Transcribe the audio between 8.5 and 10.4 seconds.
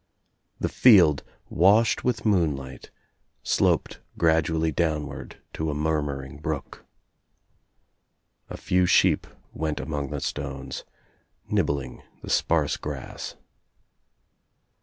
few sheep went among the